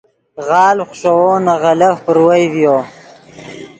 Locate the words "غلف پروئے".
1.61-2.43